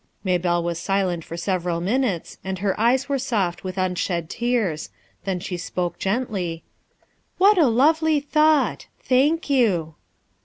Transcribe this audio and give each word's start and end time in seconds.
Maybelle 0.23 0.63
was 0.63 0.79
silent 0.79 1.23
for 1.23 1.37
several 1.37 1.79
minutes, 1.79 2.39
and 2.43 2.57
her 2.57 2.73
eyes 2.79 3.07
were 3.07 3.19
soft 3.19 3.63
with 3.63 3.77
unshed 3.77 4.29
tears. 4.31 4.89
Then 5.25 5.39
she 5.39 5.57
spoke 5.57 5.99
gently:— 5.99 6.63
"What 7.37 7.59
a 7.59 7.67
lovely 7.67 8.19
thought! 8.19 8.87
thank 9.03 9.47
you." 9.47 9.93